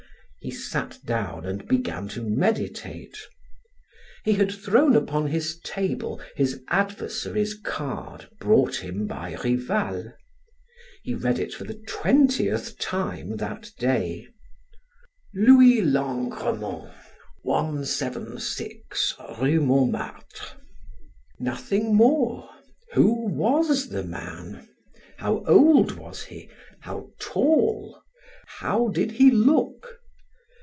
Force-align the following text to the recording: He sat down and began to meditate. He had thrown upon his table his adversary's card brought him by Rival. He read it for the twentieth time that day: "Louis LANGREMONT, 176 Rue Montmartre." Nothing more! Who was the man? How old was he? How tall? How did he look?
He 0.43 0.49
sat 0.49 0.97
down 1.05 1.45
and 1.45 1.67
began 1.67 2.07
to 2.09 2.23
meditate. 2.27 3.15
He 4.25 4.33
had 4.33 4.51
thrown 4.51 4.95
upon 4.95 5.27
his 5.27 5.59
table 5.59 6.19
his 6.35 6.63
adversary's 6.69 7.53
card 7.53 8.27
brought 8.39 8.77
him 8.77 9.05
by 9.05 9.35
Rival. 9.35 10.11
He 11.03 11.13
read 11.13 11.37
it 11.37 11.53
for 11.53 11.65
the 11.65 11.79
twentieth 11.87 12.79
time 12.79 13.37
that 13.37 13.69
day: 13.77 14.25
"Louis 15.35 15.83
LANGREMONT, 15.83 16.89
176 17.43 19.15
Rue 19.39 19.61
Montmartre." 19.63 20.57
Nothing 21.39 21.93
more! 21.93 22.49
Who 22.93 23.27
was 23.27 23.89
the 23.89 24.03
man? 24.03 24.67
How 25.17 25.43
old 25.45 25.91
was 25.97 26.23
he? 26.23 26.49
How 26.79 27.11
tall? 27.19 28.01
How 28.57 28.87
did 28.87 29.11
he 29.11 29.29
look? 29.29 29.99